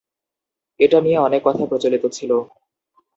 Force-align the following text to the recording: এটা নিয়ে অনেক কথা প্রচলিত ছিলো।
এটা 0.79 0.97
নিয়ে 1.01 1.17
অনেক 1.17 1.41
কথা 1.45 1.63
প্রচলিত 1.65 2.03
ছিলো। 2.13 2.37